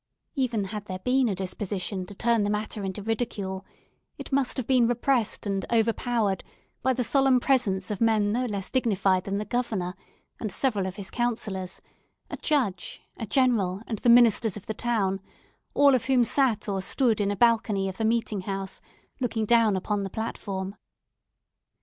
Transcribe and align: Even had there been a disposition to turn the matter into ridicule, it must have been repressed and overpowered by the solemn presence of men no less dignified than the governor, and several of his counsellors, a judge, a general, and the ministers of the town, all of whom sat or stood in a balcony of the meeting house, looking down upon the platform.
Even 0.33 0.63
had 0.63 0.85
there 0.85 0.97
been 0.97 1.29
a 1.29 1.35
disposition 1.35 2.07
to 2.07 2.15
turn 2.15 2.41
the 2.41 2.49
matter 2.49 2.83
into 2.83 3.03
ridicule, 3.03 3.63
it 4.17 4.31
must 4.31 4.57
have 4.57 4.65
been 4.65 4.87
repressed 4.87 5.45
and 5.45 5.63
overpowered 5.71 6.43
by 6.81 6.91
the 6.91 7.03
solemn 7.03 7.39
presence 7.39 7.91
of 7.91 8.01
men 8.01 8.31
no 8.31 8.45
less 8.47 8.71
dignified 8.71 9.25
than 9.25 9.37
the 9.37 9.45
governor, 9.45 9.93
and 10.39 10.51
several 10.51 10.87
of 10.87 10.95
his 10.95 11.11
counsellors, 11.11 11.81
a 12.31 12.37
judge, 12.37 13.03
a 13.17 13.27
general, 13.27 13.83
and 13.85 13.99
the 13.99 14.09
ministers 14.09 14.57
of 14.57 14.65
the 14.65 14.73
town, 14.73 15.21
all 15.75 15.93
of 15.93 16.05
whom 16.05 16.23
sat 16.23 16.67
or 16.67 16.81
stood 16.81 17.21
in 17.21 17.29
a 17.29 17.35
balcony 17.35 17.87
of 17.87 17.97
the 17.97 18.03
meeting 18.03 18.41
house, 18.41 18.81
looking 19.19 19.45
down 19.45 19.75
upon 19.75 20.01
the 20.01 20.09
platform. 20.09 20.73